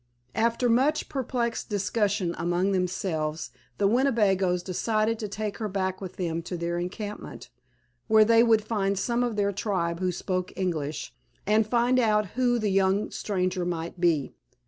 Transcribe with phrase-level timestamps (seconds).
[0.33, 6.41] After much perplexed discussion among themselves the Winnebagoes decided to take her back with them
[6.41, 7.51] to their encampment,
[8.07, 11.13] where they would find some of their tribe who spoke English,
[11.45, 14.33] and find out who the young stranger might be.